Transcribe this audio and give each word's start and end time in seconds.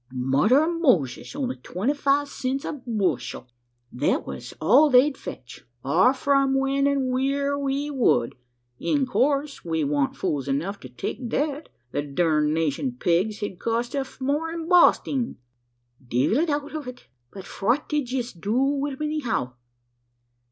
"Mother 0.11 0.63
ov 0.63 0.81
Moses! 0.81 1.35
only 1.35 1.57
twenty 1.57 1.93
five 1.93 2.27
cents 2.27 2.65
a 2.65 2.73
bushel!" 2.87 3.45
"Thet 3.95 4.25
was 4.25 4.51
all 4.59 4.89
they'd 4.89 5.15
fetch 5.15 5.63
offer 5.83 6.33
'em 6.33 6.57
when 6.57 6.87
an' 6.87 7.11
wheer 7.11 7.55
we 7.55 7.91
would. 7.91 8.33
In 8.79 9.05
coorse, 9.05 9.63
we 9.63 9.83
wan't 9.83 10.15
fools 10.15 10.47
enough 10.47 10.79
to 10.79 10.89
take 10.89 11.19
thet 11.29 11.69
the 11.91 12.01
dernationed 12.01 12.99
pegs 12.99 13.41
hed 13.41 13.59
cost 13.59 13.95
us 13.95 14.19
more 14.19 14.49
in 14.51 14.67
Bosting!" 14.67 15.37
"Divil 16.07 16.45
a 16.45 16.45
doubt 16.47 16.73
ov 16.73 16.87
it? 16.87 17.05
But 17.31 17.45
fwhat 17.45 17.87
did 17.87 18.11
yez 18.11 18.33
do 18.33 18.57
wid 18.59 18.93
'em, 18.93 19.03
anyhow?" 19.03 19.53